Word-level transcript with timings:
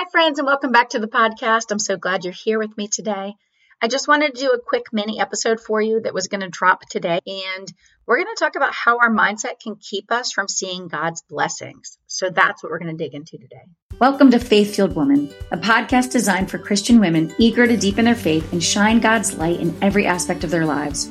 Hi, 0.00 0.06
friends, 0.10 0.38
and 0.38 0.46
welcome 0.46 0.72
back 0.72 0.88
to 0.90 0.98
the 0.98 1.06
podcast. 1.06 1.70
I'm 1.70 1.78
so 1.78 1.98
glad 1.98 2.24
you're 2.24 2.32
here 2.32 2.58
with 2.58 2.74
me 2.78 2.88
today. 2.88 3.34
I 3.82 3.86
just 3.86 4.08
wanted 4.08 4.34
to 4.34 4.40
do 4.40 4.50
a 4.52 4.58
quick 4.58 4.94
mini 4.94 5.20
episode 5.20 5.60
for 5.60 5.78
you 5.78 6.00
that 6.00 6.14
was 6.14 6.28
going 6.28 6.40
to 6.40 6.48
drop 6.48 6.88
today. 6.88 7.20
And 7.26 7.70
we're 8.06 8.16
going 8.16 8.34
to 8.34 8.42
talk 8.42 8.56
about 8.56 8.72
how 8.72 8.96
our 8.96 9.10
mindset 9.10 9.60
can 9.62 9.76
keep 9.76 10.10
us 10.10 10.32
from 10.32 10.48
seeing 10.48 10.88
God's 10.88 11.20
blessings. 11.20 11.98
So 12.06 12.30
that's 12.30 12.62
what 12.62 12.72
we're 12.72 12.78
going 12.78 12.96
to 12.96 13.04
dig 13.04 13.14
into 13.14 13.36
today. 13.36 13.60
Welcome 13.98 14.30
to 14.30 14.38
Faith 14.38 14.74
Fueled 14.74 14.96
Woman, 14.96 15.34
a 15.50 15.58
podcast 15.58 16.12
designed 16.12 16.50
for 16.50 16.56
Christian 16.56 16.98
women 16.98 17.34
eager 17.36 17.66
to 17.66 17.76
deepen 17.76 18.06
their 18.06 18.14
faith 18.14 18.50
and 18.54 18.64
shine 18.64 19.00
God's 19.00 19.36
light 19.36 19.60
in 19.60 19.76
every 19.82 20.06
aspect 20.06 20.44
of 20.44 20.50
their 20.50 20.64
lives. 20.64 21.10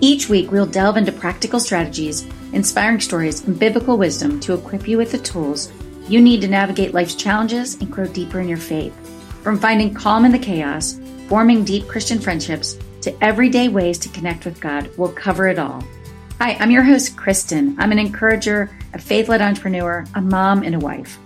Each 0.00 0.28
week, 0.28 0.52
we'll 0.52 0.64
delve 0.64 0.96
into 0.96 1.10
practical 1.10 1.58
strategies, 1.58 2.24
inspiring 2.52 3.00
stories, 3.00 3.44
and 3.44 3.58
biblical 3.58 3.98
wisdom 3.98 4.38
to 4.40 4.54
equip 4.54 4.86
you 4.86 4.96
with 4.96 5.10
the 5.10 5.18
tools 5.18 5.72
you 6.10 6.20
need 6.20 6.40
to 6.40 6.48
navigate 6.48 6.92
life's 6.92 7.14
challenges 7.14 7.76
and 7.76 7.88
grow 7.88 8.04
deeper 8.04 8.40
in 8.40 8.48
your 8.48 8.58
faith. 8.58 8.92
From 9.44 9.56
finding 9.56 9.94
calm 9.94 10.24
in 10.24 10.32
the 10.32 10.38
chaos, 10.40 10.98
forming 11.28 11.64
deep 11.64 11.86
Christian 11.86 12.18
friendships, 12.18 12.76
to 13.02 13.24
everyday 13.24 13.68
ways 13.68 13.96
to 14.00 14.08
connect 14.08 14.44
with 14.44 14.60
God, 14.60 14.90
we'll 14.98 15.12
cover 15.12 15.46
it 15.46 15.60
all. 15.60 15.84
Hi, 16.40 16.54
I'm 16.54 16.72
your 16.72 16.82
host, 16.82 17.14
Kristin. 17.16 17.76
I'm 17.78 17.92
an 17.92 18.00
encourager, 18.00 18.76
a 18.92 18.98
faith 18.98 19.28
led 19.28 19.40
entrepreneur, 19.40 20.04
a 20.16 20.20
mom, 20.20 20.64
and 20.64 20.74
a 20.74 20.80
wife. 20.80 21.16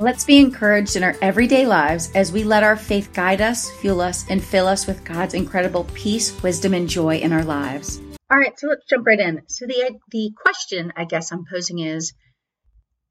Let's 0.00 0.24
be 0.24 0.38
encouraged 0.38 0.96
in 0.96 1.04
our 1.04 1.14
everyday 1.22 1.64
lives 1.64 2.10
as 2.16 2.32
we 2.32 2.42
let 2.42 2.64
our 2.64 2.76
faith 2.76 3.12
guide 3.12 3.40
us, 3.40 3.70
fuel 3.76 4.00
us, 4.00 4.28
and 4.28 4.42
fill 4.42 4.66
us 4.66 4.88
with 4.88 5.04
God's 5.04 5.34
incredible 5.34 5.84
peace, 5.94 6.42
wisdom, 6.42 6.74
and 6.74 6.88
joy 6.88 7.18
in 7.18 7.32
our 7.32 7.44
lives. 7.44 8.00
All 8.30 8.38
right, 8.38 8.58
so 8.58 8.66
let's 8.66 8.84
jump 8.90 9.06
right 9.06 9.20
in. 9.20 9.42
So 9.46 9.66
the 9.66 9.98
the 10.10 10.32
question 10.36 10.92
I 10.96 11.04
guess 11.04 11.30
I'm 11.30 11.46
posing 11.50 11.78
is 11.78 12.14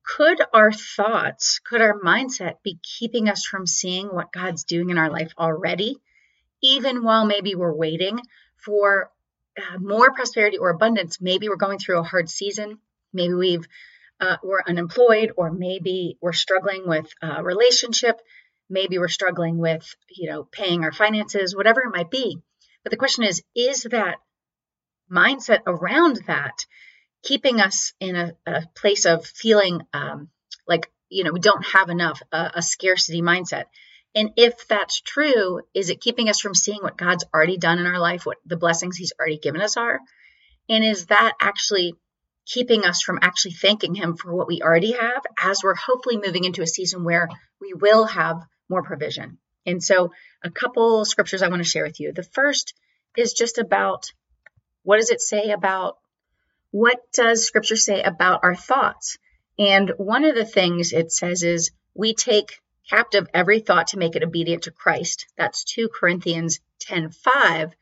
could 0.07 0.41
our 0.53 0.71
thoughts, 0.71 1.59
could 1.59 1.81
our 1.81 1.99
mindset 1.99 2.63
be 2.63 2.79
keeping 2.81 3.27
us 3.29 3.45
from 3.45 3.67
seeing 3.67 4.07
what 4.07 4.31
God's 4.31 4.63
doing 4.63 4.89
in 4.89 4.97
our 4.97 5.09
life 5.09 5.33
already, 5.37 5.97
even 6.63 7.03
while 7.03 7.25
maybe 7.25 7.55
we're 7.55 7.75
waiting 7.75 8.19
for 8.55 9.11
uh, 9.57 9.77
more 9.79 10.13
prosperity 10.13 10.57
or 10.57 10.69
abundance? 10.69 11.19
Maybe 11.19 11.49
we're 11.49 11.57
going 11.57 11.77
through 11.77 11.99
a 11.99 12.03
hard 12.03 12.29
season. 12.29 12.79
Maybe 13.13 13.33
we've 13.33 13.67
uh, 14.19 14.37
we're 14.41 14.63
unemployed, 14.65 15.33
or 15.37 15.51
maybe 15.51 16.17
we're 16.21 16.33
struggling 16.33 16.87
with 16.87 17.07
a 17.21 17.43
relationship. 17.43 18.19
Maybe 18.69 18.97
we're 18.97 19.09
struggling 19.09 19.57
with 19.57 19.93
you 20.09 20.29
know 20.29 20.43
paying 20.45 20.83
our 20.83 20.93
finances, 20.93 21.55
whatever 21.55 21.81
it 21.81 21.93
might 21.93 22.09
be. 22.09 22.41
But 22.83 22.91
the 22.91 22.97
question 22.97 23.25
is, 23.25 23.43
is 23.55 23.83
that 23.91 24.19
mindset 25.11 25.61
around 25.67 26.21
that 26.27 26.65
keeping 27.23 27.59
us 27.59 27.93
in 27.99 28.15
a, 28.15 28.33
a 28.45 28.63
place 28.75 29.05
of 29.05 29.25
feeling 29.25 29.81
um, 29.93 30.29
like 30.67 30.89
you 31.09 31.23
know 31.23 31.31
we 31.31 31.39
don't 31.39 31.65
have 31.65 31.89
enough 31.89 32.21
a, 32.31 32.51
a 32.55 32.61
scarcity 32.61 33.21
mindset. 33.21 33.65
And 34.15 34.31
if 34.35 34.67
that's 34.67 35.01
true 35.01 35.61
is 35.73 35.89
it 35.89 36.01
keeping 36.01 36.29
us 36.29 36.39
from 36.39 36.55
seeing 36.55 36.81
what 36.81 36.97
god's 36.97 37.25
already 37.33 37.57
done 37.57 37.79
in 37.79 37.85
our 37.85 37.99
life 37.99 38.25
what 38.25 38.37
the 38.45 38.57
blessings 38.57 38.97
he's 38.97 39.13
already 39.19 39.37
given 39.37 39.61
us 39.61 39.77
are? 39.77 39.99
And 40.69 40.83
is 40.83 41.07
that 41.07 41.33
actually 41.39 41.93
keeping 42.45 42.85
us 42.85 43.01
from 43.01 43.19
actually 43.21 43.51
thanking 43.51 43.93
him 43.93 44.15
for 44.15 44.33
what 44.33 44.47
we 44.47 44.61
already 44.61 44.93
have 44.93 45.23
as 45.41 45.61
we're 45.63 45.75
hopefully 45.75 46.17
moving 46.17 46.45
into 46.45 46.61
a 46.61 46.67
season 46.67 47.03
where 47.03 47.27
we 47.61 47.73
will 47.73 48.05
have 48.05 48.41
more 48.69 48.83
provision? 48.83 49.37
And 49.65 49.83
so 49.83 50.11
a 50.43 50.49
couple 50.49 51.03
scriptures 51.03 51.41
i 51.41 51.49
want 51.49 51.63
to 51.63 51.69
share 51.69 51.83
with 51.83 51.99
you. 51.99 52.13
The 52.13 52.23
first 52.23 52.73
is 53.17 53.33
just 53.33 53.57
about 53.57 54.11
what 54.83 54.97
does 54.97 55.09
it 55.09 55.21
say 55.21 55.51
about 55.51 55.97
what 56.71 56.99
does 57.13 57.45
scripture 57.45 57.75
say 57.75 58.01
about 58.01 58.41
our 58.43 58.55
thoughts? 58.55 59.17
And 59.59 59.91
one 59.97 60.25
of 60.25 60.35
the 60.35 60.45
things 60.45 60.93
it 60.93 61.11
says 61.11 61.43
is 61.43 61.71
we 61.93 62.13
take 62.13 62.59
captive 62.89 63.27
every 63.33 63.59
thought 63.59 63.87
to 63.87 63.97
make 63.97 64.15
it 64.15 64.23
obedient 64.23 64.63
to 64.63 64.71
Christ. 64.71 65.27
That's 65.37 65.63
2 65.63 65.89
Corinthians 65.89 66.59
10:5. 66.79 67.73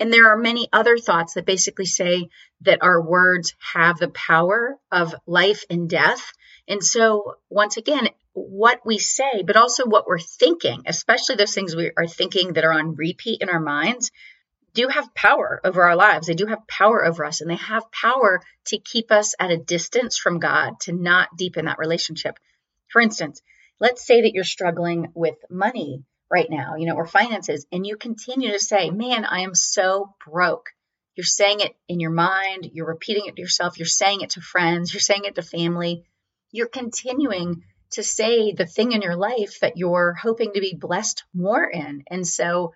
And 0.00 0.12
there 0.12 0.28
are 0.28 0.36
many 0.36 0.68
other 0.72 0.96
thoughts 0.96 1.34
that 1.34 1.46
basically 1.46 1.86
say 1.86 2.28
that 2.60 2.82
our 2.82 3.00
words 3.00 3.54
have 3.72 3.98
the 3.98 4.08
power 4.08 4.78
of 4.92 5.14
life 5.26 5.64
and 5.70 5.88
death. 5.88 6.32
And 6.68 6.84
so, 6.84 7.36
once 7.48 7.76
again, 7.76 8.08
what 8.32 8.80
we 8.84 8.98
say, 8.98 9.42
but 9.44 9.56
also 9.56 9.86
what 9.86 10.06
we're 10.06 10.18
thinking, 10.18 10.82
especially 10.86 11.34
those 11.34 11.54
things 11.54 11.74
we 11.74 11.90
are 11.96 12.06
thinking 12.06 12.52
that 12.52 12.64
are 12.64 12.72
on 12.72 12.94
repeat 12.94 13.42
in 13.42 13.48
our 13.48 13.60
minds, 13.60 14.12
do 14.78 14.86
have 14.86 15.12
power 15.12 15.60
over 15.64 15.82
our 15.82 15.96
lives. 15.96 16.28
They 16.28 16.34
do 16.34 16.46
have 16.46 16.68
power 16.68 17.04
over 17.04 17.24
us, 17.24 17.40
and 17.40 17.50
they 17.50 17.56
have 17.56 17.90
power 17.90 18.40
to 18.66 18.78
keep 18.78 19.10
us 19.10 19.34
at 19.40 19.50
a 19.50 19.56
distance 19.56 20.16
from 20.16 20.38
God, 20.38 20.78
to 20.82 20.92
not 20.92 21.36
deepen 21.36 21.64
that 21.64 21.80
relationship. 21.80 22.38
For 22.86 23.00
instance, 23.00 23.42
let's 23.80 24.06
say 24.06 24.22
that 24.22 24.34
you're 24.34 24.44
struggling 24.44 25.10
with 25.14 25.34
money 25.50 26.04
right 26.30 26.48
now, 26.48 26.76
you 26.76 26.86
know, 26.86 26.94
or 26.94 27.06
finances, 27.06 27.66
and 27.72 27.84
you 27.84 27.96
continue 27.96 28.52
to 28.52 28.60
say, 28.60 28.90
Man, 28.90 29.24
I 29.24 29.40
am 29.40 29.56
so 29.56 30.14
broke. 30.24 30.70
You're 31.16 31.24
saying 31.24 31.58
it 31.58 31.74
in 31.88 31.98
your 31.98 32.12
mind, 32.12 32.70
you're 32.72 32.86
repeating 32.86 33.26
it 33.26 33.34
to 33.34 33.42
yourself, 33.42 33.78
you're 33.78 33.86
saying 33.86 34.20
it 34.20 34.30
to 34.30 34.40
friends, 34.40 34.94
you're 34.94 35.00
saying 35.00 35.24
it 35.24 35.34
to 35.34 35.42
family. 35.42 36.04
You're 36.52 36.68
continuing 36.68 37.64
to 37.90 38.04
say 38.04 38.52
the 38.52 38.66
thing 38.66 38.92
in 38.92 39.02
your 39.02 39.16
life 39.16 39.58
that 39.60 39.76
you're 39.76 40.14
hoping 40.14 40.52
to 40.52 40.60
be 40.60 40.76
blessed 40.78 41.24
more 41.34 41.64
in. 41.64 42.04
And 42.08 42.24
so 42.24 42.74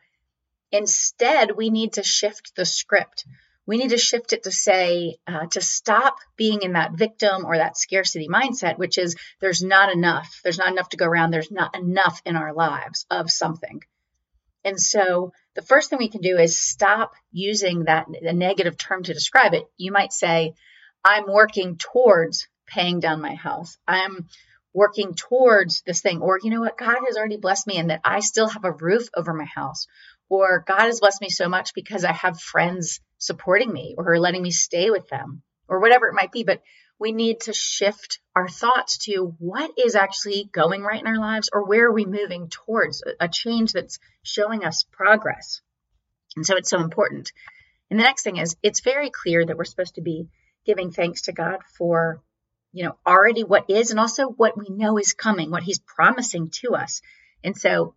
Instead, 0.72 1.52
we 1.54 1.70
need 1.70 1.94
to 1.94 2.02
shift 2.02 2.56
the 2.56 2.64
script. 2.64 3.26
We 3.66 3.76
need 3.76 3.90
to 3.90 3.98
shift 3.98 4.32
it 4.32 4.42
to 4.44 4.50
say, 4.50 5.18
uh, 5.26 5.46
to 5.52 5.60
stop 5.60 6.16
being 6.36 6.62
in 6.62 6.72
that 6.72 6.92
victim 6.92 7.44
or 7.44 7.56
that 7.56 7.76
scarcity 7.76 8.26
mindset, 8.26 8.78
which 8.78 8.98
is 8.98 9.14
there's 9.40 9.62
not 9.62 9.92
enough. 9.92 10.40
There's 10.42 10.58
not 10.58 10.72
enough 10.72 10.88
to 10.90 10.96
go 10.96 11.06
around. 11.06 11.30
There's 11.30 11.52
not 11.52 11.76
enough 11.76 12.20
in 12.24 12.34
our 12.34 12.52
lives 12.52 13.06
of 13.10 13.30
something. 13.30 13.82
And 14.64 14.80
so 14.80 15.32
the 15.54 15.62
first 15.62 15.90
thing 15.90 15.98
we 15.98 16.08
can 16.08 16.22
do 16.22 16.38
is 16.38 16.58
stop 16.58 17.12
using 17.30 17.84
that 17.84 18.06
a 18.08 18.32
negative 18.32 18.78
term 18.78 19.02
to 19.04 19.14
describe 19.14 19.54
it. 19.54 19.64
You 19.76 19.92
might 19.92 20.12
say, 20.12 20.54
I'm 21.04 21.26
working 21.26 21.76
towards 21.76 22.48
paying 22.66 23.00
down 23.00 23.20
my 23.20 23.34
house. 23.34 23.76
I'm 23.86 24.28
working 24.72 25.14
towards 25.14 25.82
this 25.82 26.00
thing. 26.00 26.22
Or, 26.22 26.38
you 26.42 26.50
know 26.50 26.60
what? 26.60 26.78
God 26.78 26.96
has 27.06 27.16
already 27.16 27.36
blessed 27.36 27.66
me 27.66 27.76
and 27.76 27.90
that 27.90 28.00
I 28.04 28.20
still 28.20 28.48
have 28.48 28.64
a 28.64 28.72
roof 28.72 29.08
over 29.14 29.34
my 29.34 29.44
house 29.44 29.86
or 30.32 30.64
God 30.66 30.86
has 30.86 31.00
blessed 31.00 31.20
me 31.20 31.28
so 31.28 31.46
much 31.46 31.74
because 31.74 32.06
I 32.06 32.12
have 32.12 32.40
friends 32.40 33.00
supporting 33.18 33.70
me 33.70 33.94
or 33.98 34.18
letting 34.18 34.42
me 34.42 34.50
stay 34.50 34.88
with 34.88 35.06
them 35.08 35.42
or 35.68 35.78
whatever 35.78 36.06
it 36.06 36.14
might 36.14 36.32
be. 36.32 36.42
But 36.42 36.62
we 36.98 37.12
need 37.12 37.40
to 37.40 37.52
shift 37.52 38.18
our 38.34 38.48
thoughts 38.48 38.96
to 39.04 39.34
what 39.38 39.72
is 39.76 39.94
actually 39.94 40.48
going 40.50 40.80
right 40.80 41.02
in 41.02 41.06
our 41.06 41.18
lives 41.18 41.50
or 41.52 41.66
where 41.66 41.88
are 41.88 41.92
we 41.92 42.06
moving 42.06 42.48
towards 42.48 43.02
a 43.20 43.28
change 43.28 43.74
that's 43.74 43.98
showing 44.22 44.64
us 44.64 44.86
progress. 44.90 45.60
And 46.34 46.46
so 46.46 46.56
it's 46.56 46.70
so 46.70 46.80
important. 46.80 47.30
And 47.90 48.00
the 48.00 48.04
next 48.04 48.22
thing 48.22 48.38
is 48.38 48.56
it's 48.62 48.80
very 48.80 49.10
clear 49.10 49.44
that 49.44 49.58
we're 49.58 49.64
supposed 49.64 49.96
to 49.96 50.00
be 50.00 50.28
giving 50.64 50.92
thanks 50.92 51.22
to 51.22 51.32
God 51.32 51.58
for, 51.76 52.22
you 52.72 52.84
know, 52.84 52.96
already 53.06 53.44
what 53.44 53.68
is 53.68 53.90
and 53.90 54.00
also 54.00 54.28
what 54.28 54.56
we 54.56 54.70
know 54.70 54.96
is 54.96 55.12
coming, 55.12 55.50
what 55.50 55.62
he's 55.62 55.80
promising 55.80 56.48
to 56.62 56.74
us. 56.74 57.02
And 57.44 57.54
so 57.54 57.94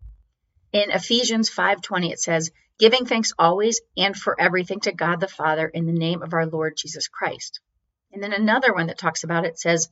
in 0.76 0.92
Ephesians 0.92 1.50
5:20 1.50 2.12
it 2.12 2.20
says, 2.20 2.52
"Giving 2.80 3.06
thanks 3.06 3.32
always 3.40 3.80
and 3.96 4.14
for 4.14 4.40
everything 4.40 4.82
to 4.82 4.92
God 4.92 5.22
the 5.22 5.28
Father 5.30 5.70
in 5.70 5.86
the 5.86 5.94
name 5.94 6.22
of 6.22 6.34
our 6.34 6.46
Lord 6.46 6.76
Jesus 6.76 7.08
Christ." 7.08 7.62
And 8.12 8.22
then 8.22 8.34
another 8.34 8.74
one 8.74 8.88
that 8.88 8.98
talks 8.98 9.24
about 9.24 9.46
it 9.46 9.58
says, 9.58 9.88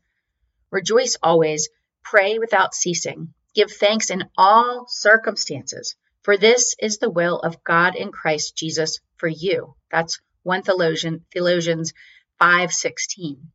"Rejoice 0.72 1.16
always, 1.24 1.70
pray 2.04 2.38
without 2.38 2.76
ceasing, 2.76 3.34
give 3.54 3.72
thanks 3.72 4.10
in 4.10 4.30
all 4.38 4.86
circumstances, 4.90 5.96
for 6.22 6.36
this 6.36 6.76
is 6.78 6.98
the 6.98 7.10
will 7.10 7.40
of 7.40 7.64
God 7.64 7.96
in 7.96 8.12
Christ 8.12 8.58
Jesus 8.58 9.00
for 9.16 9.30
you." 9.30 9.76
That's 9.90 10.20
1 10.42 10.64
Thessalonians 10.64 11.94
5:16. 12.40 13.54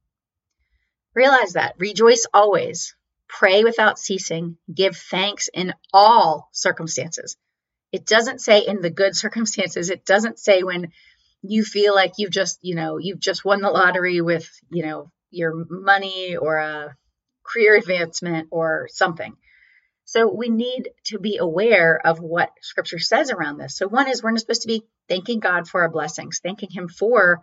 Realize 1.13 1.53
that. 1.53 1.75
Rejoice 1.77 2.25
always 2.33 2.97
pray 3.29 3.65
without 3.65 3.99
ceasing, 3.99 4.57
give 4.73 4.97
thanks 4.97 5.49
in 5.53 5.75
all 5.93 6.49
circumstances. 6.53 7.37
It 7.93 8.07
doesn't 8.07 8.41
say 8.41 8.61
in 8.61 8.81
the 8.81 8.91
good 8.91 9.17
circumstances. 9.17 9.91
It 9.91 10.05
doesn't 10.05 10.39
say 10.39 10.63
when 10.63 10.93
you 11.43 11.65
feel 11.65 11.95
like 11.95 12.15
you've 12.19 12.31
just, 12.31 12.59
you 12.63 12.75
know, 12.75 12.99
you've 12.99 13.21
just 13.21 13.45
won 13.45 13.61
the 13.61 13.71
lottery 13.71 14.21
with, 14.21 14.49
you 14.71 14.85
know, 14.85 15.11
your 15.31 15.67
money 15.69 16.37
or 16.37 16.57
a 16.57 16.97
career 17.45 17.77
advancement 17.77 18.49
or 18.51 18.89
something. 18.91 19.37
So 20.05 20.33
we 20.35 20.49
need 20.49 20.89
to 21.07 21.19
be 21.19 21.37
aware 21.37 22.01
of 22.03 22.19
what 22.19 22.51
scripture 22.63 22.99
says 22.99 23.31
around 23.31 23.59
this. 23.59 23.77
So 23.77 23.87
one 23.89 24.09
is 24.09 24.23
we're 24.23 24.31
not 24.31 24.41
supposed 24.41 24.63
to 24.63 24.69
be 24.69 24.87
thanking 25.09 25.39
God 25.39 25.69
for 25.69 25.83
our 25.83 25.91
blessings, 25.91 26.41
thanking 26.43 26.71
him 26.71 26.89
for 26.89 27.41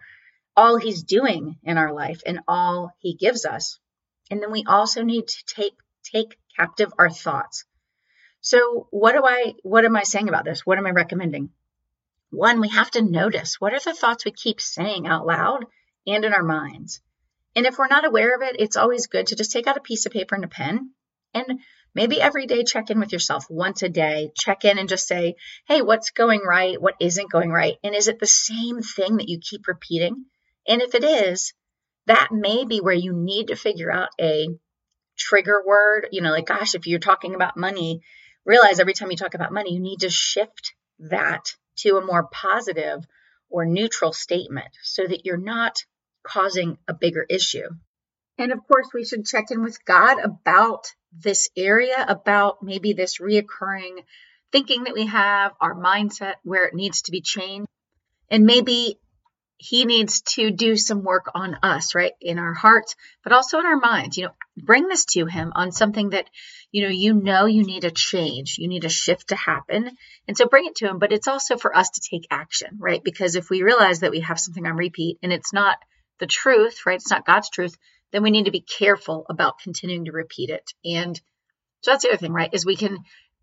all 0.55 0.77
he's 0.77 1.03
doing 1.03 1.57
in 1.63 1.77
our 1.77 1.93
life 1.93 2.21
and 2.25 2.39
all 2.47 2.91
he 2.99 3.13
gives 3.13 3.45
us. 3.45 3.79
And 4.29 4.41
then 4.41 4.51
we 4.51 4.63
also 4.67 5.03
need 5.03 5.27
to 5.27 5.45
take 5.45 5.73
take 6.03 6.37
captive 6.55 6.91
our 6.97 7.09
thoughts. 7.09 7.65
So 8.41 8.87
what 8.91 9.13
do 9.13 9.23
I 9.25 9.53
what 9.63 9.85
am 9.85 9.95
I 9.95 10.03
saying 10.03 10.29
about 10.29 10.45
this? 10.45 10.65
What 10.65 10.77
am 10.77 10.85
I 10.85 10.91
recommending? 10.91 11.49
One, 12.31 12.59
we 12.59 12.69
have 12.69 12.91
to 12.91 13.01
notice 13.01 13.59
what 13.59 13.73
are 13.73 13.79
the 13.79 13.93
thoughts 13.93 14.25
we 14.25 14.31
keep 14.31 14.59
saying 14.59 15.07
out 15.07 15.25
loud 15.25 15.65
and 16.05 16.25
in 16.25 16.33
our 16.33 16.43
minds. 16.43 17.01
And 17.55 17.65
if 17.65 17.77
we're 17.77 17.87
not 17.87 18.05
aware 18.05 18.35
of 18.35 18.41
it, 18.41 18.57
it's 18.59 18.75
always 18.75 19.07
good 19.07 19.27
to 19.27 19.35
just 19.35 19.51
take 19.51 19.67
out 19.67 19.77
a 19.77 19.81
piece 19.81 20.05
of 20.05 20.11
paper 20.11 20.35
and 20.35 20.43
a 20.43 20.49
pen 20.49 20.91
and 21.33 21.59
Maybe 21.95 22.21
every 22.21 22.45
day 22.45 22.65
check 22.65 22.89
in 22.89 22.99
with 22.99 23.13
yourself 23.13 23.49
once 23.49 23.81
a 23.81 23.87
day. 23.87 24.29
Check 24.35 24.65
in 24.65 24.77
and 24.77 24.89
just 24.89 25.07
say, 25.07 25.35
hey, 25.65 25.81
what's 25.81 26.09
going 26.09 26.41
right? 26.41 26.79
What 26.79 26.95
isn't 26.99 27.31
going 27.31 27.49
right? 27.49 27.77
And 27.85 27.95
is 27.95 28.09
it 28.09 28.19
the 28.19 28.27
same 28.27 28.81
thing 28.81 29.15
that 29.17 29.29
you 29.29 29.39
keep 29.39 29.65
repeating? 29.65 30.25
And 30.67 30.81
if 30.81 30.93
it 30.93 31.05
is, 31.05 31.53
that 32.07 32.29
may 32.31 32.65
be 32.65 32.79
where 32.79 32.93
you 32.93 33.13
need 33.13 33.47
to 33.47 33.55
figure 33.55 33.91
out 33.91 34.09
a 34.19 34.47
trigger 35.17 35.63
word. 35.65 36.09
You 36.11 36.21
know, 36.21 36.31
like, 36.31 36.47
gosh, 36.47 36.75
if 36.75 36.87
you're 36.87 36.99
talking 36.99 37.35
about 37.35 37.57
money, 37.57 38.01
realize 38.45 38.79
every 38.79 38.93
time 38.93 39.11
you 39.11 39.17
talk 39.17 39.33
about 39.33 39.53
money, 39.53 39.73
you 39.73 39.79
need 39.79 39.99
to 39.99 40.09
shift 40.09 40.73
that 40.99 41.53
to 41.77 41.97
a 41.97 42.05
more 42.05 42.27
positive 42.31 43.03
or 43.49 43.65
neutral 43.65 44.13
statement 44.13 44.69
so 44.83 45.05
that 45.05 45.25
you're 45.25 45.37
not 45.37 45.77
causing 46.23 46.77
a 46.87 46.93
bigger 46.93 47.25
issue. 47.29 47.67
And 48.37 48.51
of 48.51 48.59
course, 48.67 48.89
we 48.93 49.05
should 49.05 49.25
check 49.25 49.51
in 49.51 49.63
with 49.63 49.83
God 49.85 50.19
about 50.19 50.87
this 51.17 51.49
area, 51.55 52.03
about 52.07 52.61
maybe 52.61 52.93
this 52.93 53.19
reoccurring 53.19 54.03
thinking 54.51 54.83
that 54.83 54.93
we 54.93 55.05
have, 55.07 55.53
our 55.59 55.75
mindset, 55.75 56.35
where 56.43 56.65
it 56.65 56.73
needs 56.73 57.03
to 57.03 57.11
be 57.11 57.21
changed. 57.21 57.67
And 58.29 58.45
maybe 58.45 58.99
he 59.57 59.85
needs 59.85 60.21
to 60.21 60.51
do 60.51 60.75
some 60.75 61.03
work 61.03 61.31
on 61.33 61.57
us, 61.63 61.95
right? 61.95 62.11
In 62.19 62.39
our 62.39 62.53
hearts, 62.53 62.95
but 63.23 63.31
also 63.31 63.59
in 63.59 63.65
our 63.65 63.77
minds. 63.77 64.17
You 64.17 64.25
know, 64.25 64.31
bring 64.57 64.87
this 64.87 65.05
to 65.05 65.25
him 65.25 65.53
on 65.55 65.71
something 65.71 66.09
that, 66.09 66.29
you 66.71 66.83
know, 66.83 66.89
you 66.89 67.13
know 67.13 67.45
you 67.45 67.63
need 67.63 67.85
a 67.85 67.91
change, 67.91 68.57
you 68.57 68.67
need 68.67 68.83
a 68.83 68.89
shift 68.89 69.29
to 69.29 69.35
happen. 69.35 69.91
And 70.27 70.37
so 70.37 70.47
bring 70.47 70.65
it 70.65 70.75
to 70.75 70.87
him, 70.87 70.99
but 70.99 71.13
it's 71.13 71.27
also 71.27 71.57
for 71.57 71.75
us 71.75 71.89
to 71.91 72.01
take 72.01 72.27
action, 72.29 72.77
right? 72.79 73.03
Because 73.03 73.35
if 73.35 73.49
we 73.49 73.63
realize 73.63 74.01
that 74.01 74.11
we 74.11 74.21
have 74.21 74.39
something 74.39 74.65
on 74.65 74.75
repeat 74.75 75.17
and 75.23 75.31
it's 75.31 75.53
not 75.53 75.77
the 76.19 76.27
truth, 76.27 76.85
right? 76.85 76.95
It's 76.95 77.11
not 77.11 77.25
God's 77.25 77.49
truth, 77.49 77.75
then 78.11 78.23
we 78.23 78.31
need 78.31 78.45
to 78.45 78.51
be 78.51 78.61
careful 78.61 79.25
about 79.29 79.59
continuing 79.59 80.05
to 80.05 80.11
repeat 80.11 80.49
it. 80.49 80.71
And 80.83 81.19
so 81.81 81.91
that's 81.91 82.03
the 82.03 82.09
other 82.09 82.17
thing, 82.17 82.33
right? 82.33 82.53
Is 82.53 82.65
we 82.65 82.75
can, 82.75 82.99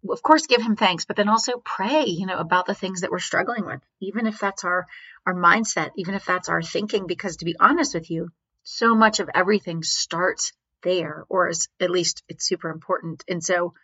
of 0.09 0.23
course, 0.23 0.47
give 0.47 0.63
him 0.63 0.77
thanks, 0.77 1.05
but 1.05 1.17
then 1.17 1.29
also 1.29 1.63
pray, 1.65 2.05
you 2.07 2.27
know, 2.27 2.39
about 2.39 2.67
the 2.67 2.75
things 2.75 3.03
that 3.03 3.11
we're 3.11 3.19
struggling 3.19 3.65
with, 3.65 3.81
even 4.01 4.27
if 4.27 4.39
that's 4.39 4.65
our 4.65 4.87
our 5.27 5.35
mindset, 5.35 5.91
even 5.97 6.15
if 6.15 6.25
that's 6.25 6.49
our 6.49 6.63
thinking. 6.63 7.07
Because 7.07 7.37
to 7.37 7.45
be 7.45 7.57
honest 7.59 7.95
with 7.95 8.11
you, 8.11 8.31
so 8.65 8.95
much 8.95 9.21
of 9.21 9.31
everything 9.35 9.83
starts 9.83 10.53
there, 10.83 11.25
or 11.29 11.49
is 11.49 11.69
at 11.81 11.91
least 11.91 12.25
it's 12.29 12.47
super 12.47 12.71
important. 12.71 13.25
And 13.29 13.43
so, 13.43 13.75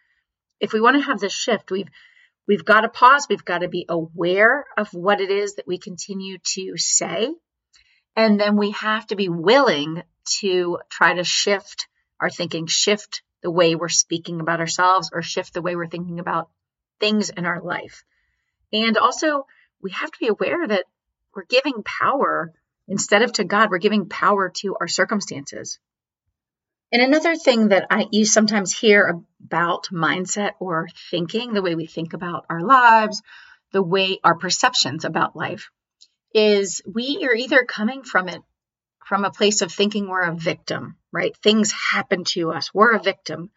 if 0.61 0.73
we 0.73 0.81
want 0.81 0.97
to 0.97 1.07
have 1.07 1.21
this 1.21 1.33
shift, 1.33 1.71
we've 1.71 1.89
we've 2.47 2.65
got 2.65 2.81
to 2.81 2.89
pause. 2.89 3.27
We've 3.29 3.45
got 3.45 3.59
to 3.59 3.69
be 3.69 3.87
aware 3.89 4.65
of 4.77 4.89
what 4.93 5.21
it 5.21 5.31
is 5.31 5.55
that 5.55 5.69
we 5.69 5.79
continue 5.79 6.39
to 6.55 6.77
say, 6.77 7.33
and 8.17 8.41
then 8.41 8.57
we 8.57 8.73
have 8.73 9.07
to 9.09 9.17
be 9.17 9.29
willing 9.29 10.03
to 10.41 10.79
try 10.91 11.15
to 11.15 11.25
shift 11.25 11.87
our 12.21 12.31
thinking, 12.31 12.67
shift 12.67 13.23
the 13.43 13.51
way 13.51 13.75
we're 13.75 13.89
speaking 13.89 14.41
about 14.41 14.61
ourselves, 14.61 15.11
or 15.13 15.23
shift 15.23 15.55
the 15.55 15.63
way 15.63 15.77
we're 15.77 15.89
thinking 15.89 16.19
about 16.21 16.51
things 17.01 17.31
in 17.31 17.47
our 17.47 17.61
life. 17.61 18.05
And 18.73 18.97
also, 18.97 19.47
we 19.81 19.93
have 19.93 20.11
to 20.11 20.19
be 20.19 20.29
aware 20.29 20.67
that 20.67 20.85
we're 21.35 21.45
giving 21.45 21.83
power 21.85 22.53
instead 22.89 23.23
of 23.23 23.33
to 23.35 23.45
God, 23.45 23.71
we're 23.71 23.79
giving 23.79 24.09
power 24.09 24.51
to 24.57 24.77
our 24.81 24.89
circumstances. 24.89 25.79
And 26.91 27.03
another 27.03 27.37
thing 27.37 27.69
that 27.69 27.87
I 27.91 28.07
you 28.11 28.25
sometimes 28.25 28.77
hear 28.77 29.21
about 29.45 29.89
mindset 29.93 30.53
or 30.59 30.89
thinking, 31.11 31.53
the 31.53 31.63
way 31.63 31.75
we 31.75 31.87
think 31.87 32.15
about 32.15 32.47
our 32.49 32.63
lives, 32.63 33.23
the 33.73 33.83
way 33.83 34.19
our 34.25 34.37
perceptions 34.37 35.05
about 35.05 35.37
life, 35.37 35.71
is 36.35 36.81
we 36.91 37.27
are 37.29 37.35
either 37.35 37.65
coming 37.65 38.03
from 38.03 38.29
it 38.29 38.41
from 39.09 39.25
a 39.25 39.31
place 39.31 39.63
of 39.63 39.73
thinking 39.73 40.07
we're 40.07 40.21
a 40.21 40.35
victim, 40.35 40.95
right? 41.11 41.35
Things 41.39 41.73
happen 41.73 42.25
to 42.25 42.53
us, 42.53 42.75
we're 42.75 42.95
a 42.95 43.03
victim, 43.03 43.51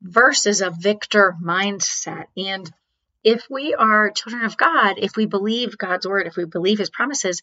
versus 0.00 0.62
a 0.62 0.70
victor 0.70 1.36
mindset. 1.42 2.26
And 2.34 2.72
if 3.22 3.46
we 3.50 3.74
are 3.74 4.10
children 4.10 4.44
of 4.44 4.56
God, 4.56 4.94
if 4.96 5.14
we 5.14 5.26
believe 5.26 5.76
God's 5.76 6.06
word, 6.06 6.26
if 6.26 6.36
we 6.36 6.46
believe 6.46 6.78
his 6.78 6.88
promises, 6.88 7.42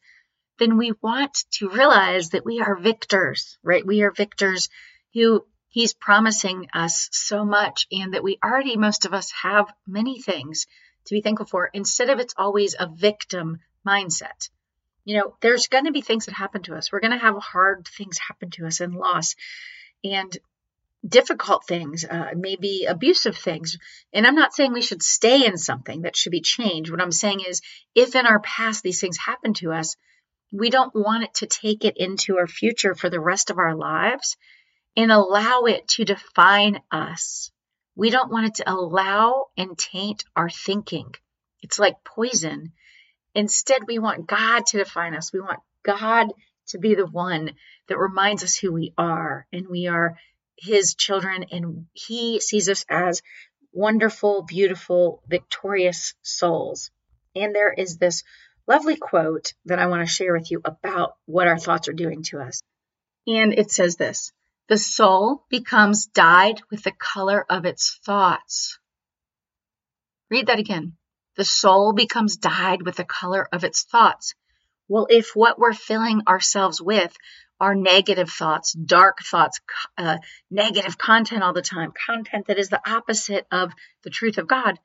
then 0.57 0.77
we 0.77 0.93
want 1.03 1.45
to 1.51 1.69
realize 1.69 2.29
that 2.29 2.45
we 2.45 2.59
are 2.59 2.75
victors, 2.75 3.59
right? 3.61 3.85
We 3.85 4.01
are 4.01 4.11
victors 4.11 4.69
who 5.13 5.45
he's 5.69 5.93
promising 5.93 6.69
us 6.73 7.07
so 7.11 7.45
much 7.45 7.85
and 7.91 8.15
that 8.15 8.23
we 8.23 8.39
already, 8.43 8.77
most 8.77 9.05
of 9.05 9.13
us, 9.13 9.31
have 9.43 9.71
many 9.85 10.19
things 10.19 10.65
to 11.05 11.13
be 11.13 11.21
thankful 11.21 11.45
for 11.45 11.69
instead 11.71 12.09
of 12.09 12.19
it's 12.19 12.33
always 12.35 12.75
a 12.79 12.87
victim 12.87 13.59
mindset 13.87 14.49
you 15.05 15.17
know, 15.17 15.35
there's 15.41 15.67
going 15.67 15.85
to 15.85 15.91
be 15.91 16.01
things 16.01 16.25
that 16.25 16.33
happen 16.35 16.63
to 16.63 16.75
us. 16.75 16.91
We're 16.91 17.01
going 17.01 17.11
to 17.11 17.17
have 17.17 17.35
hard 17.37 17.87
things 17.87 18.17
happen 18.17 18.49
to 18.51 18.65
us 18.65 18.79
and 18.79 18.95
loss 18.95 19.35
and 20.03 20.37
difficult 21.05 21.65
things, 21.67 22.05
uh, 22.05 22.31
maybe 22.35 22.85
abusive 22.87 23.37
things. 23.37 23.77
And 24.13 24.25
I'm 24.25 24.35
not 24.35 24.53
saying 24.53 24.71
we 24.71 24.81
should 24.81 25.03
stay 25.03 25.45
in 25.45 25.57
something 25.57 26.03
that 26.03 26.15
should 26.15 26.31
be 26.31 26.41
changed. 26.41 26.91
What 26.91 27.01
I'm 27.01 27.11
saying 27.11 27.41
is, 27.47 27.61
if 27.93 28.15
in 28.15 28.25
our 28.25 28.39
past 28.39 28.83
these 28.83 29.01
things 29.01 29.17
happen 29.17 29.53
to 29.55 29.73
us, 29.73 29.95
we 30.51 30.69
don't 30.69 30.95
want 30.95 31.23
it 31.23 31.33
to 31.35 31.47
take 31.47 31.83
it 31.83 31.97
into 31.97 32.37
our 32.37 32.47
future 32.47 32.95
for 32.95 33.09
the 33.09 33.19
rest 33.19 33.49
of 33.49 33.57
our 33.57 33.75
lives 33.75 34.37
and 34.95 35.11
allow 35.11 35.63
it 35.63 35.87
to 35.89 36.05
define 36.05 36.79
us. 36.91 37.51
We 37.95 38.09
don't 38.09 38.31
want 38.31 38.47
it 38.47 38.55
to 38.55 38.71
allow 38.71 39.47
and 39.57 39.77
taint 39.77 40.23
our 40.35 40.49
thinking. 40.49 41.13
It's 41.61 41.79
like 41.79 42.03
poison. 42.03 42.73
Instead, 43.35 43.87
we 43.87 43.99
want 43.99 44.27
God 44.27 44.65
to 44.67 44.77
define 44.77 45.15
us. 45.15 45.33
We 45.33 45.41
want 45.41 45.59
God 45.83 46.33
to 46.67 46.77
be 46.77 46.95
the 46.95 47.05
one 47.05 47.51
that 47.87 47.97
reminds 47.97 48.43
us 48.43 48.55
who 48.55 48.71
we 48.71 48.93
are 48.97 49.47
and 49.51 49.67
we 49.67 49.87
are 49.87 50.17
his 50.57 50.95
children 50.95 51.45
and 51.51 51.87
he 51.93 52.39
sees 52.39 52.69
us 52.69 52.85
as 52.89 53.21
wonderful, 53.71 54.43
beautiful, 54.43 55.21
victorious 55.27 56.13
souls. 56.21 56.91
And 57.35 57.53
there 57.53 57.73
is 57.73 57.97
this 57.97 58.23
lovely 58.67 58.95
quote 58.95 59.53
that 59.65 59.79
I 59.79 59.87
want 59.87 60.07
to 60.07 60.13
share 60.13 60.33
with 60.33 60.51
you 60.51 60.61
about 60.63 61.15
what 61.25 61.47
our 61.47 61.57
thoughts 61.57 61.87
are 61.87 61.93
doing 61.93 62.23
to 62.23 62.39
us. 62.39 62.61
And 63.27 63.53
it 63.53 63.71
says 63.71 63.95
this 63.95 64.31
The 64.67 64.77
soul 64.77 65.45
becomes 65.49 66.05
dyed 66.05 66.61
with 66.69 66.83
the 66.83 66.91
color 66.91 67.45
of 67.49 67.65
its 67.65 67.99
thoughts. 68.05 68.79
Read 70.29 70.47
that 70.47 70.59
again. 70.59 70.93
The 71.35 71.45
soul 71.45 71.93
becomes 71.93 72.37
dyed 72.37 72.83
with 72.83 72.95
the 72.95 73.05
color 73.05 73.47
of 73.51 73.63
its 73.63 73.83
thoughts. 73.83 74.35
Well, 74.87 75.07
if 75.09 75.31
what 75.35 75.57
we're 75.57 75.73
filling 75.73 76.21
ourselves 76.27 76.81
with 76.81 77.15
are 77.59 77.75
negative 77.75 78.29
thoughts, 78.29 78.73
dark 78.73 79.19
thoughts, 79.23 79.61
uh, 79.97 80.17
negative 80.51 80.97
content 80.97 81.43
all 81.43 81.53
the 81.53 81.61
time, 81.61 81.93
content 82.05 82.47
that 82.47 82.59
is 82.59 82.69
the 82.69 82.81
opposite 82.89 83.47
of 83.51 83.71
the 84.03 84.09
truth 84.09 84.37
of 84.37 84.47
God, 84.47 84.77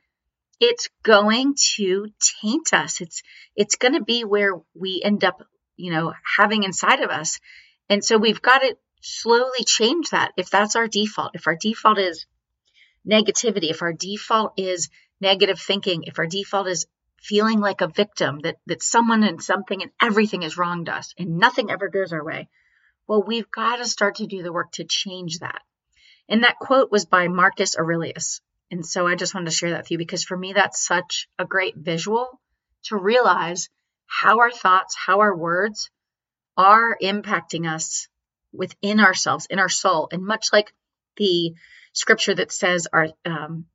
it's 0.61 0.88
going 1.02 1.55
to 1.76 2.09
taint 2.40 2.73
us. 2.73 3.00
It's 3.00 3.23
it's 3.57 3.76
going 3.76 3.95
to 3.95 4.02
be 4.02 4.25
where 4.25 4.52
we 4.75 5.02
end 5.05 5.25
up, 5.25 5.43
you 5.76 5.93
know, 5.93 6.14
having 6.38 6.64
inside 6.64 7.00
of 7.00 7.11
us. 7.11 7.40
And 7.88 8.05
so 8.05 8.19
we've 8.19 8.43
got 8.43 8.59
to 8.59 8.76
slowly 9.00 9.64
change 9.64 10.11
that 10.11 10.33
if 10.37 10.50
that's 10.50 10.76
our 10.76 10.88
default. 10.88 11.33
If 11.35 11.47
our 11.47 11.57
default 11.57 11.99
is 11.99 12.26
negativity, 13.09 13.71
if 13.71 13.83
our 13.83 13.93
default 13.93 14.52
is 14.57 14.88
negative 15.21 15.59
thinking, 15.59 16.05
if 16.05 16.19
our 16.19 16.27
default 16.27 16.69
is 16.69 16.87
feeling 17.21 17.61
like 17.61 17.81
a 17.81 17.89
victim, 17.89 18.41
that, 18.41 18.57
that 18.67 18.83
someone 18.83 19.23
and 19.25 19.43
something 19.43 19.83
and 19.83 19.91
everything 20.01 20.43
has 20.43 20.57
wronged 20.57 20.89
us 20.89 21.15
and 21.19 21.39
nothing 21.39 21.71
ever 21.71 21.89
goes 21.89 22.13
our 22.13 22.25
way, 22.25 22.49
well, 23.07 23.23
we've 23.23 23.51
got 23.51 23.77
to 23.77 23.87
start 23.87 24.17
to 24.17 24.27
do 24.27 24.43
the 24.43 24.53
work 24.53 24.73
to 24.73 24.85
change 24.85 25.39
that. 25.39 25.63
And 26.29 26.45
that 26.45 26.59
quote 26.59 26.93
was 26.93 27.07
by 27.07 27.29
Marcus 27.29 27.77
Aurelius. 27.77 28.41
And 28.71 28.85
so 28.85 29.07
I 29.07 29.15
just 29.15 29.35
wanted 29.35 29.47
to 29.47 29.57
share 29.57 29.71
that 29.71 29.85
with 29.85 29.91
you 29.91 29.99
because 29.99 30.25
for 30.25 30.37
me, 30.37 30.53
that's 30.53 30.85
such 30.85 31.29
a 31.39 31.47
great 31.47 31.75
visual 31.75 32.39
to 32.85 32.97
realize 32.97 33.71
how 34.07 34.41
our 34.41 34.51
thoughts, 34.51 34.95
how 34.95 35.21
our 35.21 35.35
words 35.35 35.91
are 36.57 36.97
impacting 37.03 37.71
us 37.71 38.09
within 38.53 39.01
ourselves, 39.01 39.47
in 39.49 39.59
our 39.59 39.69
soul. 39.69 40.09
And 40.13 40.25
much 40.25 40.49
like 40.53 40.73
the 41.17 41.55
scripture 41.93 42.35
that 42.35 42.53
says 42.53 42.87
our 42.93 43.09
um, 43.25 43.67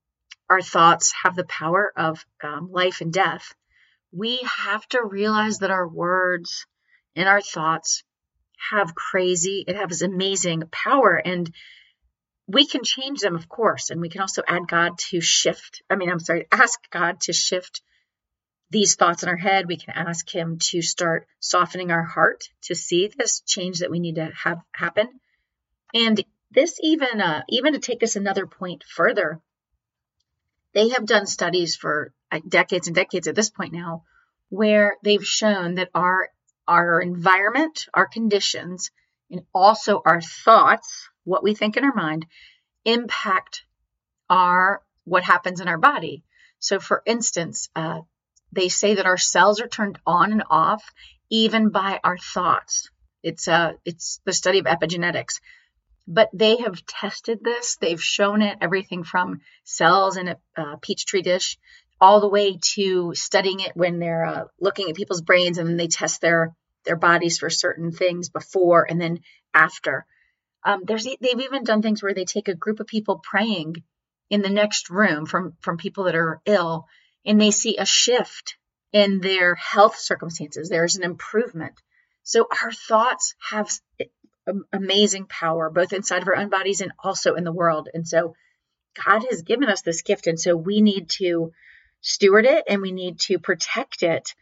our 0.49 0.61
thoughts 0.61 1.13
have 1.23 1.35
the 1.35 1.45
power 1.45 1.91
of 1.95 2.25
um, 2.43 2.71
life 2.71 3.01
and 3.01 3.13
death, 3.13 3.53
we 4.11 4.39
have 4.65 4.87
to 4.89 5.03
realize 5.03 5.59
that 5.59 5.71
our 5.71 5.87
words 5.87 6.65
and 7.15 7.27
our 7.27 7.41
thoughts 7.41 8.03
have 8.71 8.95
crazy, 8.95 9.63
it 9.67 9.75
has 9.75 10.01
amazing 10.01 10.63
power. 10.71 11.15
And 11.15 11.53
we 12.47 12.65
can 12.65 12.83
change 12.83 13.19
them, 13.19 13.35
of 13.35 13.49
course. 13.49 13.89
And 13.89 14.01
we 14.01 14.09
can 14.09 14.21
also 14.21 14.43
add 14.47 14.67
God 14.67 14.97
to 15.09 15.21
shift. 15.21 15.81
I 15.89 15.95
mean, 15.95 16.09
I'm 16.09 16.19
sorry, 16.19 16.47
ask 16.51 16.79
God 16.89 17.21
to 17.21 17.33
shift 17.33 17.81
these 18.69 18.95
thoughts 18.95 19.23
in 19.23 19.29
our 19.29 19.37
head. 19.37 19.67
We 19.67 19.77
can 19.77 19.93
ask 19.95 20.29
Him 20.33 20.57
to 20.59 20.81
start 20.81 21.27
softening 21.39 21.91
our 21.91 22.03
heart 22.03 22.49
to 22.63 22.75
see 22.75 23.07
this 23.07 23.41
change 23.41 23.79
that 23.79 23.91
we 23.91 23.99
need 23.99 24.15
to 24.15 24.31
have 24.43 24.59
happen. 24.73 25.07
And 25.93 26.23
this 26.51 26.79
even, 26.81 27.21
uh, 27.21 27.43
even 27.49 27.73
to 27.73 27.79
take 27.79 27.99
this 27.99 28.15
another 28.15 28.47
point 28.47 28.83
further, 28.83 29.41
they 30.73 30.89
have 30.89 31.05
done 31.05 31.25
studies 31.25 31.75
for 31.75 32.13
decades 32.47 32.87
and 32.87 32.95
decades 32.95 33.27
at 33.27 33.35
this 33.35 33.49
point 33.49 33.73
now 33.73 34.03
where 34.49 34.97
they've 35.03 35.25
shown 35.25 35.75
that 35.75 35.89
our 35.93 36.29
our 36.67 37.01
environment, 37.01 37.87
our 37.93 38.07
conditions, 38.07 38.91
and 39.29 39.41
also 39.53 40.01
our 40.05 40.21
thoughts, 40.21 41.09
what 41.23 41.43
we 41.43 41.53
think 41.53 41.75
in 41.75 41.83
our 41.83 41.93
mind, 41.93 42.25
impact 42.85 43.65
are 44.29 44.81
what 45.03 45.23
happens 45.23 45.59
in 45.59 45.67
our 45.67 45.77
body. 45.77 46.23
So, 46.59 46.79
for 46.79 47.01
instance, 47.05 47.69
uh, 47.75 48.01
they 48.51 48.69
say 48.69 48.95
that 48.95 49.05
our 49.05 49.17
cells 49.17 49.59
are 49.59 49.67
turned 49.67 49.99
on 50.05 50.31
and 50.31 50.43
off 50.49 50.83
even 51.29 51.69
by 51.69 51.99
our 52.03 52.17
thoughts. 52.17 52.89
It's 53.23 53.47
uh, 53.47 53.73
it's 53.85 54.19
the 54.25 54.33
study 54.33 54.59
of 54.59 54.65
epigenetics, 54.65 55.39
but 56.07 56.29
they 56.33 56.57
have 56.57 56.85
tested 56.85 57.39
this. 57.43 57.77
They've 57.77 58.01
shown 58.01 58.41
it 58.41 58.57
everything 58.61 59.03
from 59.03 59.41
cells 59.63 60.17
in 60.17 60.27
a 60.27 60.37
uh, 60.57 60.75
petri 60.77 61.21
dish 61.21 61.57
all 62.01 62.19
the 62.19 62.27
way 62.27 62.57
to 62.61 63.13
studying 63.15 63.61
it 63.61 63.71
when 63.75 63.99
they're 63.99 64.25
uh, 64.25 64.43
looking 64.59 64.89
at 64.89 64.95
people's 64.95 65.21
brains 65.21 65.57
and 65.57 65.67
then 65.69 65.77
they 65.77 65.87
test 65.87 66.21
their 66.21 66.55
their 66.85 66.97
bodies 66.97 67.37
for 67.37 67.49
certain 67.49 67.91
things 67.91 68.27
before 68.27 68.85
and 68.89 68.99
then 68.99 69.19
after. 69.53 70.05
Um, 70.65 70.81
there's 70.85 71.05
they've 71.05 71.39
even 71.39 71.63
done 71.63 71.81
things 71.81 72.03
where 72.03 72.13
they 72.13 72.25
take 72.25 72.47
a 72.47 72.55
group 72.55 72.79
of 72.79 72.87
people 72.87 73.21
praying 73.23 73.75
in 74.29 74.41
the 74.41 74.49
next 74.49 74.89
room 74.89 75.25
from 75.25 75.53
from 75.61 75.77
people 75.77 76.05
that 76.05 76.15
are 76.15 76.41
ill, 76.45 76.85
and 77.25 77.39
they 77.39 77.51
see 77.51 77.77
a 77.77 77.85
shift 77.85 78.57
in 78.91 79.21
their 79.21 79.55
health 79.55 79.97
circumstances. 79.97 80.69
There's 80.69 80.95
an 80.95 81.03
improvement. 81.03 81.81
So 82.23 82.47
our 82.61 82.71
thoughts 82.71 83.35
have 83.49 83.69
amazing 84.71 85.25
power, 85.25 85.69
both 85.69 85.93
inside 85.93 86.21
of 86.21 86.27
our 86.27 86.35
own 86.35 86.49
bodies 86.49 86.81
and 86.81 86.91
also 87.03 87.35
in 87.35 87.43
the 87.43 87.51
world. 87.51 87.89
And 87.93 88.07
so 88.07 88.35
God 89.05 89.23
has 89.29 89.41
given 89.41 89.69
us 89.69 89.81
this 89.81 90.01
gift, 90.01 90.27
and 90.27 90.39
so 90.39 90.55
we 90.55 90.81
need 90.81 91.09
to 91.11 91.51
steward 92.01 92.45
it 92.45 92.65
and 92.67 92.81
we 92.81 92.91
need 92.91 93.19
to 93.21 93.39
protect 93.39 94.03
it. 94.03 94.35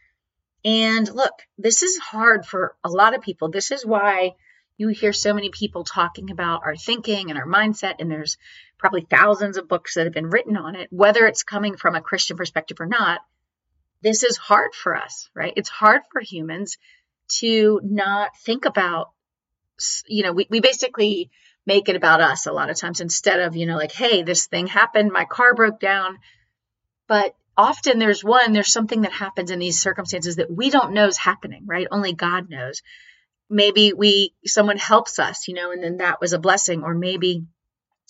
And 0.64 1.12
look, 1.12 1.32
this 1.58 1.82
is 1.82 1.98
hard 1.98 2.44
for 2.44 2.76
a 2.84 2.88
lot 2.88 3.14
of 3.14 3.22
people. 3.22 3.50
This 3.50 3.70
is 3.70 3.86
why 3.86 4.34
you 4.76 4.88
hear 4.88 5.12
so 5.12 5.32
many 5.32 5.50
people 5.50 5.84
talking 5.84 6.30
about 6.30 6.62
our 6.64 6.76
thinking 6.76 7.30
and 7.30 7.38
our 7.38 7.46
mindset, 7.46 7.96
and 7.98 8.10
there's 8.10 8.36
probably 8.78 9.06
thousands 9.08 9.56
of 9.56 9.68
books 9.68 9.94
that 9.94 10.04
have 10.04 10.14
been 10.14 10.30
written 10.30 10.56
on 10.56 10.74
it, 10.74 10.88
whether 10.90 11.26
it's 11.26 11.44
coming 11.44 11.76
from 11.76 11.94
a 11.94 12.00
Christian 12.00 12.36
perspective 12.36 12.80
or 12.80 12.86
not. 12.86 13.20
This 14.02 14.24
is 14.24 14.36
hard 14.36 14.74
for 14.74 14.96
us, 14.96 15.30
right? 15.34 15.52
It's 15.56 15.68
hard 15.68 16.02
for 16.10 16.20
humans 16.20 16.78
to 17.38 17.80
not 17.84 18.36
think 18.44 18.64
about, 18.64 19.10
you 20.06 20.22
know, 20.22 20.32
we, 20.32 20.46
we 20.50 20.60
basically 20.60 21.30
make 21.66 21.88
it 21.88 21.96
about 21.96 22.20
us 22.20 22.46
a 22.46 22.52
lot 22.52 22.70
of 22.70 22.76
times 22.76 23.00
instead 23.00 23.40
of, 23.40 23.56
you 23.56 23.66
know, 23.66 23.76
like, 23.76 23.92
hey, 23.92 24.22
this 24.22 24.46
thing 24.46 24.66
happened, 24.66 25.12
my 25.12 25.24
car 25.24 25.54
broke 25.54 25.78
down. 25.80 26.18
But 27.06 27.34
often 27.56 27.98
there's 27.98 28.24
one, 28.24 28.52
there's 28.52 28.72
something 28.72 29.02
that 29.02 29.12
happens 29.12 29.50
in 29.50 29.58
these 29.58 29.80
circumstances 29.80 30.36
that 30.36 30.50
we 30.50 30.70
don't 30.70 30.92
know 30.92 31.06
is 31.06 31.18
happening, 31.18 31.64
right? 31.66 31.86
Only 31.90 32.12
God 32.12 32.50
knows 32.50 32.82
maybe 33.52 33.92
we 33.92 34.34
someone 34.46 34.78
helps 34.78 35.18
us 35.18 35.46
you 35.46 35.54
know 35.54 35.70
and 35.70 35.84
then 35.84 35.98
that 35.98 36.20
was 36.20 36.32
a 36.32 36.38
blessing 36.38 36.82
or 36.82 36.94
maybe 36.94 37.44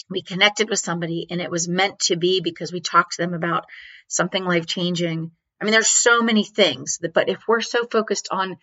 we 0.08 0.22
connected 0.22 0.70
with 0.70 0.78
somebody 0.78 1.26
and 1.30 1.40
it 1.40 1.50
was 1.50 1.68
meant 1.68 1.98
to 1.98 2.16
be 2.16 2.40
because 2.40 2.72
we 2.72 2.80
talked 2.80 3.14
to 3.16 3.22
them 3.22 3.34
about 3.34 3.64
something 4.06 4.44
life 4.44 4.66
changing 4.66 5.32
i 5.60 5.64
mean 5.64 5.72
there's 5.72 5.88
so 5.88 6.22
many 6.22 6.44
things 6.44 6.98
that, 6.98 7.12
but 7.12 7.28
if 7.28 7.40
we're 7.48 7.60
so 7.60 7.84
focused 7.84 8.28
on 8.30 8.56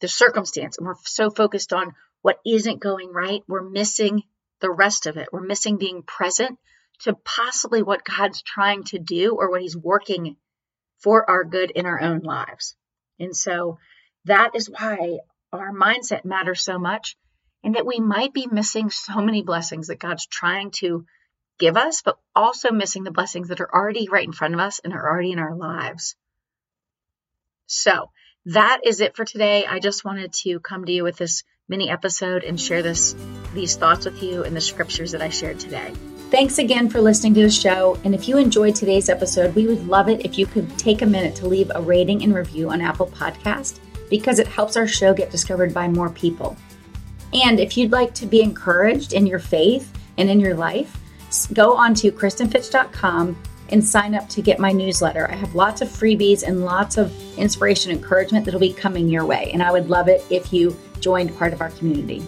the 0.00 0.08
circumstance 0.08 0.78
and 0.78 0.86
we're 0.86 0.94
so 1.04 1.30
focused 1.30 1.74
on 1.74 1.92
what 2.24 2.40
isn't 2.46 2.80
going 2.80 3.12
right 3.12 3.42
we're 3.46 3.68
missing 3.68 4.22
the 4.60 4.70
rest 4.70 5.06
of 5.06 5.16
it 5.18 5.28
we're 5.32 5.40
missing 5.40 5.76
being 5.76 6.02
present 6.02 6.58
to 7.00 7.12
possibly 7.24 7.82
what 7.82 8.04
god's 8.04 8.42
trying 8.42 8.82
to 8.82 8.98
do 8.98 9.36
or 9.36 9.50
what 9.50 9.60
he's 9.60 9.76
working 9.76 10.36
for 10.98 11.28
our 11.28 11.44
good 11.44 11.70
in 11.70 11.84
our 11.84 12.00
own 12.00 12.20
lives 12.20 12.76
and 13.20 13.36
so 13.36 13.78
that 14.24 14.54
is 14.54 14.70
why 14.70 15.18
our 15.52 15.72
mindset 15.72 16.24
matters 16.24 16.62
so 16.62 16.78
much 16.78 17.16
and 17.62 17.74
that 17.74 17.86
we 17.86 18.00
might 18.00 18.32
be 18.32 18.46
missing 18.50 18.90
so 18.90 19.20
many 19.20 19.42
blessings 19.42 19.88
that 19.88 19.98
God's 19.98 20.26
trying 20.26 20.70
to 20.72 21.06
give 21.58 21.76
us, 21.76 22.02
but 22.02 22.18
also 22.34 22.70
missing 22.70 23.04
the 23.04 23.10
blessings 23.10 23.48
that 23.48 23.60
are 23.60 23.74
already 23.74 24.08
right 24.10 24.26
in 24.26 24.32
front 24.32 24.54
of 24.54 24.60
us 24.60 24.80
and 24.82 24.92
are 24.92 25.08
already 25.08 25.32
in 25.32 25.38
our 25.38 25.54
lives. 25.54 26.16
So 27.66 28.10
that 28.46 28.80
is 28.84 29.00
it 29.00 29.16
for 29.16 29.24
today. 29.24 29.64
I 29.64 29.78
just 29.78 30.04
wanted 30.04 30.32
to 30.44 30.60
come 30.60 30.84
to 30.84 30.92
you 30.92 31.02
with 31.02 31.16
this 31.16 31.44
mini 31.68 31.90
episode 31.90 32.44
and 32.44 32.60
share 32.60 32.82
this 32.82 33.14
these 33.54 33.76
thoughts 33.76 34.04
with 34.04 34.22
you 34.22 34.44
and 34.44 34.54
the 34.54 34.60
scriptures 34.60 35.12
that 35.12 35.22
I 35.22 35.30
shared 35.30 35.60
today. 35.60 35.92
Thanks 36.30 36.58
again 36.58 36.88
for 36.88 37.00
listening 37.00 37.34
to 37.34 37.42
the 37.42 37.50
show. 37.50 37.98
And 38.04 38.14
if 38.14 38.28
you 38.28 38.38
enjoyed 38.38 38.74
today's 38.74 39.08
episode, 39.08 39.54
we 39.54 39.66
would 39.66 39.86
love 39.86 40.08
it 40.08 40.24
if 40.24 40.36
you 40.36 40.46
could 40.46 40.76
take 40.78 41.02
a 41.02 41.06
minute 41.06 41.36
to 41.36 41.46
leave 41.46 41.70
a 41.74 41.80
rating 41.80 42.24
and 42.24 42.34
review 42.34 42.70
on 42.70 42.80
Apple 42.80 43.06
Podcast 43.06 43.78
because 44.10 44.38
it 44.38 44.48
helps 44.48 44.76
our 44.76 44.86
show 44.86 45.14
get 45.14 45.30
discovered 45.30 45.72
by 45.72 45.86
more 45.86 46.10
people. 46.10 46.56
And 47.32 47.60
if 47.60 47.76
you'd 47.76 47.92
like 47.92 48.14
to 48.14 48.26
be 48.26 48.42
encouraged 48.42 49.12
in 49.12 49.26
your 49.26 49.38
faith 49.38 49.96
and 50.18 50.28
in 50.28 50.40
your 50.40 50.54
life, 50.54 50.96
go 51.52 51.76
on 51.76 51.94
to 51.94 52.10
KristinFitch.com 52.10 53.36
and 53.74 53.84
sign 53.84 54.14
up 54.14 54.28
to 54.28 54.40
get 54.40 54.60
my 54.60 54.70
newsletter. 54.70 55.28
I 55.28 55.34
have 55.34 55.56
lots 55.56 55.82
of 55.82 55.88
freebies 55.88 56.44
and 56.44 56.64
lots 56.64 56.96
of 56.96 57.12
inspiration 57.36 57.90
and 57.90 58.00
encouragement 58.00 58.44
that'll 58.44 58.60
be 58.60 58.72
coming 58.72 59.08
your 59.08 59.26
way. 59.26 59.50
And 59.52 59.64
I 59.64 59.72
would 59.72 59.90
love 59.90 60.06
it 60.06 60.24
if 60.30 60.52
you 60.52 60.76
joined 61.00 61.36
part 61.36 61.52
of 61.52 61.60
our 61.60 61.70
community. 61.70 62.22